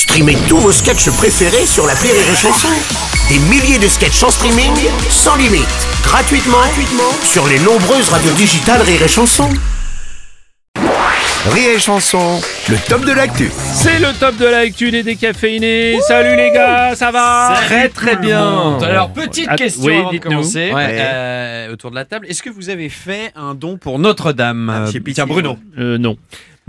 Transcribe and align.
Streamez 0.00 0.36
tous 0.48 0.56
vos 0.56 0.72
sketchs 0.72 1.10
préférés 1.10 1.66
sur 1.66 1.86
la 1.86 1.92
Rire 1.94 2.12
et 2.14 2.34
Chanson. 2.36 2.68
Des 3.28 3.38
milliers 3.50 3.78
de 3.78 3.86
sketchs 3.86 4.22
en 4.22 4.30
streaming, 4.30 4.72
sans 5.10 5.36
limite, 5.36 5.66
gratuitement, 6.02 6.56
gratuitement 6.56 7.10
sur 7.22 7.46
les 7.46 7.58
nombreuses 7.58 8.08
radios 8.08 8.32
digitales 8.32 8.80
Rire 8.80 9.02
et 9.02 9.08
Chanson. 9.08 9.48
Rire 11.50 11.70
et 11.76 11.78
Chanson, 11.78 12.40
le 12.70 12.76
top 12.88 13.04
de 13.04 13.12
l'actu. 13.12 13.50
C'est 13.74 13.98
le 13.98 14.12
top 14.18 14.36
de 14.38 14.46
l'actu 14.46 14.90
des 14.90 15.02
décaféinés. 15.02 15.98
Salut 16.08 16.34
les 16.36 16.50
gars, 16.52 16.94
ça 16.96 17.10
va 17.10 17.58
Très 17.66 17.88
très 17.90 18.16
bien. 18.16 18.78
Alors, 18.82 19.10
petite 19.12 19.48
Ah, 19.50 19.56
question 19.56 19.84
oui, 19.84 19.96
avant 19.98 20.06
de 20.08 20.12
dites-nous. 20.14 20.30
commencer 20.30 20.72
Ouais. 20.72 20.96
euh, 20.98 21.72
autour 21.74 21.90
de 21.90 21.96
la 21.96 22.06
table. 22.06 22.26
Est-ce 22.28 22.42
que 22.42 22.50
vous 22.50 22.70
avez 22.70 22.88
fait 22.88 23.32
un 23.36 23.54
don 23.54 23.76
pour 23.76 23.98
Notre-Dame? 23.98 24.70
Ah, 24.72 24.88
Euh. 24.88 25.00
Tiens, 25.12 25.26
Bruno. 25.26 25.58
Euh, 25.78 25.98
non. 25.98 26.16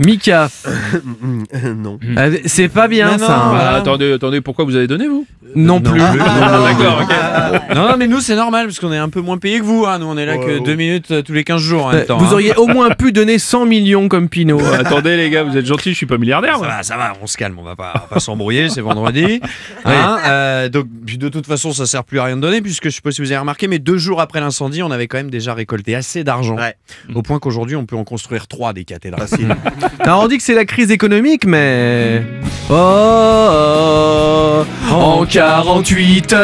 Mika, 0.04 0.48
non. 1.76 1.98
euh, 2.18 2.38
c'est 2.46 2.68
pas 2.68 2.88
bien 2.88 3.12
Non, 3.12 3.18
ça. 3.18 3.28
non, 3.28 3.34
hein. 3.34 3.58
Ah, 3.60 3.74
attendez, 3.76 4.12
attendez, 4.12 4.40
pourquoi 4.40 4.64
vous 4.64 4.76
avez 4.76 4.86
donné 4.86 5.06
vous? 5.06 5.26
Non, 5.54 5.80
plus. 5.80 5.98
D'accord, 6.00 7.02
ok. 7.02 7.74
Non, 7.74 7.88
non, 7.88 7.96
mais 7.98 8.06
nous, 8.06 8.20
c'est 8.20 8.36
normal 8.36 8.66
parce 8.66 8.80
qu'on 8.80 8.92
est 8.92 8.96
un 8.98 9.08
peu 9.10 9.20
moins 9.20 9.36
payé 9.38 9.58
que 9.60 9.64
vous. 9.64 9.84
hein. 9.86 9.98
Nous, 9.98 10.06
on 10.06 10.16
est 10.16 10.24
là 10.24 10.38
que 10.38 10.64
deux 10.64 10.74
minutes 10.76 11.10
euh, 11.10 11.22
tous 11.22 11.32
les 11.34 11.44
15 11.44 11.60
jours 11.60 11.86
en 11.86 11.92
même 11.92 12.00
Euh, 12.00 12.04
temps. 12.06 12.16
Vous 12.18 12.26
hein. 12.26 12.32
auriez 12.32 12.54
au 12.56 12.66
moins 12.66 12.90
pu 12.90 13.12
donner 13.12 13.38
100 13.38 13.66
millions 13.66 14.08
comme 14.08 14.28
Pinot. 14.28 14.60
attendez 14.72 15.16
les 15.16 15.28
gars, 15.30 15.42
vous 15.42 15.56
êtes 15.56 15.66
gentils, 15.66 15.90
je 15.90 15.96
suis 15.96 16.06
pas 16.06 16.16
milliardaire. 16.18 16.54
Ça 16.54 16.58
moi. 16.58 16.68
va, 16.68 16.82
ça 16.82 16.96
va, 16.96 17.12
on 17.22 17.26
se 17.26 17.36
calme, 17.36 17.58
on 17.58 17.62
va 17.62 17.76
pas, 17.76 17.92
on 17.96 17.98
va 18.00 18.06
pas 18.14 18.20
s'embrouiller, 18.20 18.68
c'est 18.68 18.80
vendredi. 18.80 19.40
Hein, 19.84 20.18
euh, 20.26 20.68
donc, 20.68 20.86
puis 21.04 21.18
de 21.18 21.28
toute 21.28 21.44
façon, 21.46 21.72
ça 21.72 21.86
sert 21.86 22.04
plus 22.04 22.20
à 22.20 22.24
rien 22.24 22.36
de 22.36 22.40
donner, 22.40 22.62
puisque 22.62 22.84
je 22.84 22.90
sais 22.90 23.00
pas 23.00 23.10
si 23.10 23.20
vous 23.20 23.32
avez 23.32 23.38
remarqué, 23.38 23.66
mais 23.66 23.80
deux 23.80 23.98
jours 23.98 24.20
après 24.20 24.38
l'incendie, 24.40 24.80
on 24.82 24.90
avait 24.92 25.08
quand 25.08 25.16
même 25.16 25.30
déjà 25.30 25.54
récolté 25.54 25.94
assez 25.96 26.22
d'argent. 26.22 26.56
Ouais. 26.56 26.76
Au 27.14 27.22
point 27.22 27.40
qu'aujourd'hui, 27.40 27.74
on 27.74 27.84
peut 27.84 27.96
en 27.96 28.04
construire 28.04 28.46
trois 28.46 28.72
des 28.72 28.84
cathédrales. 28.84 29.26
Alors 29.98 30.22
on 30.22 30.28
dit 30.28 30.38
que 30.38 30.42
c'est 30.42 30.54
la 30.54 30.64
crise 30.64 30.90
économique, 30.90 31.44
mais... 31.46 32.22
Oh, 32.70 32.74
oh, 32.74 34.64
oh, 34.90 34.94
en 34.94 35.24
48 35.26 36.32
heures, 36.32 36.42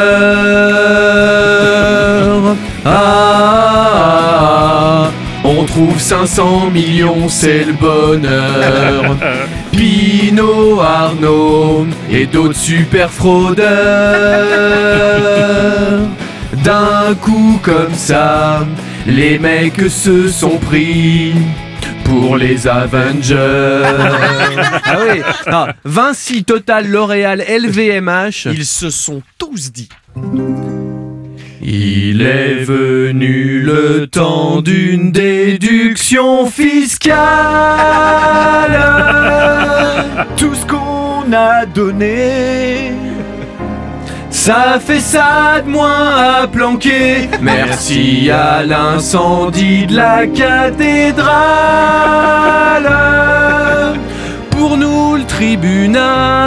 ah, 2.85 4.09
on 5.43 5.63
trouve 5.63 5.99
500 5.99 6.69
millions, 6.71 7.27
c'est 7.27 7.65
le 7.65 7.73
bonheur. 7.73 9.17
Pinot, 9.71 10.79
Arnaud 10.81 11.87
et 12.11 12.25
d'autres 12.25 12.55
super 12.55 13.09
fraudeurs. 13.09 13.67
D'un 16.63 17.15
coup 17.19 17.59
comme 17.63 17.93
ça, 17.93 18.65
les 19.07 19.39
mecs 19.39 19.89
se 19.89 20.27
sont 20.27 20.57
pris 20.57 21.33
pour 22.03 22.37
les 22.37 22.67
Avengers. 22.67 23.35
ah 24.85 24.97
oui, 25.07 25.21
non, 25.51 25.67
Vinci, 25.83 26.43
Total, 26.43 26.87
L'Oréal, 26.87 27.43
LVMH. 27.47 28.47
Ils 28.51 28.65
se 28.65 28.89
sont 28.89 29.21
tous 29.37 29.71
dit. 29.71 29.89
Il 31.61 32.21
est 32.21 32.63
venu 32.63 33.59
le 33.61 34.07
temps 34.07 34.61
d'une 34.61 35.11
déduction 35.11 36.49
fiscale. 36.49 37.17
Tout 40.35 40.55
ce 40.55 40.65
qu'on 40.65 41.31
a 41.33 41.65
donné. 41.65 43.08
Ça 44.39 44.79
fait 44.79 45.01
ça 45.01 45.59
de 45.63 45.69
moins 45.69 46.15
à 46.15 46.47
planquer. 46.47 47.29
Merci 47.41 48.31
à 48.31 48.63
l'incendie 48.63 49.85
de 49.85 49.97
la 49.97 50.27
cathédrale. 50.27 51.27
Pour 54.49 54.77
nous, 54.77 55.17
le 55.17 55.25
tribunal. 55.25 56.38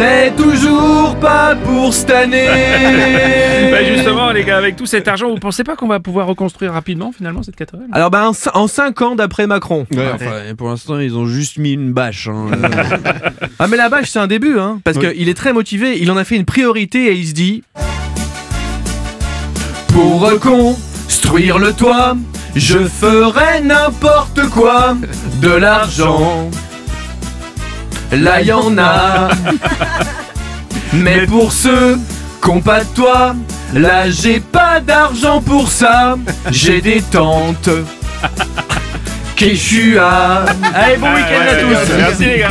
C'est 0.00 0.34
toujours 0.34 1.14
pas 1.16 1.54
pour 1.56 1.92
cette 1.92 2.10
année. 2.10 2.46
Bah 3.70 3.84
justement 3.84 4.30
les 4.32 4.44
gars, 4.44 4.56
avec 4.56 4.74
tout 4.76 4.86
cet 4.86 5.06
argent, 5.06 5.28
vous 5.28 5.36
pensez 5.36 5.62
pas 5.62 5.76
qu'on 5.76 5.86
va 5.86 6.00
pouvoir 6.00 6.26
reconstruire 6.26 6.72
rapidement 6.72 7.12
finalement 7.16 7.42
cette 7.42 7.54
cathédrale 7.54 7.86
Alors 7.92 8.10
ben 8.10 8.32
en 8.54 8.66
5 8.66 9.02
ans 9.02 9.14
d'après 9.14 9.46
Macron. 9.46 9.86
Enfin, 9.92 10.54
pour 10.56 10.68
l'instant, 10.70 10.98
ils 10.98 11.14
ont 11.16 11.26
juste 11.26 11.58
mis 11.58 11.72
une 11.72 11.92
bâche. 11.92 12.28
hein. 12.28 12.46
Ah 13.58 13.68
mais 13.68 13.76
la 13.76 13.90
bâche 13.90 14.08
c'est 14.08 14.18
un 14.18 14.26
début 14.26 14.58
hein 14.58 14.80
parce 14.84 14.96
Oui. 14.96 15.12
qu'il 15.14 15.28
est 15.28 15.34
très 15.34 15.52
motivé, 15.52 15.98
il 16.00 16.10
en 16.10 16.16
a 16.16 16.24
fait 16.24 16.36
une 16.36 16.46
priorité 16.46 17.08
et 17.08 17.12
il 17.12 17.26
se 17.26 17.34
dit 17.34 17.62
Pour 19.92 20.20
reconstruire 20.20 21.58
le 21.58 21.72
toit, 21.74 22.16
je 22.56 22.78
ferai 22.78 23.60
n'importe 23.62 24.48
quoi 24.48 24.96
de 25.42 25.50
l'argent. 25.50 26.48
Là 28.12 28.42
y 28.42 28.52
en 28.52 28.76
a. 28.78 29.28
Mais 30.92 31.26
pour 31.26 31.52
ceux 31.52 31.98
qu'ont 32.40 32.60
pas 32.60 32.80
de 32.80 32.88
toit, 32.94 33.34
là 33.72 34.10
j'ai 34.10 34.40
pas 34.40 34.80
d'argent 34.80 35.40
pour 35.40 35.70
ça. 35.70 36.16
J'ai 36.50 36.80
des 36.80 37.02
tantes. 37.02 37.70
Quechua. 39.36 40.44
Allez 40.74 40.96
bon 40.96 41.14
week-end 41.14 41.46
à 41.48 41.54
tous. 41.54 41.92
Merci 41.96 42.24
les 42.24 42.38
gars. 42.40 42.48